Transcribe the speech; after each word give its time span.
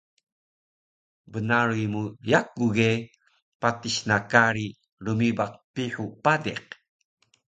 Bnaruy 1.31 1.83
mu 1.93 2.01
yaku 2.31 2.65
ge 2.75 2.91
patis 3.61 3.95
na 4.07 4.17
kari 4.31 4.67
rmibaq 5.05 5.51
Pihu 5.73 6.05
Padiq 6.23 6.65